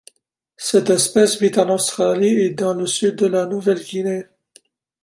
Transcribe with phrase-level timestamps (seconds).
[0.57, 4.23] Cette espèce vit en Australie et dans le Sud de la Nouvelle-Guinée.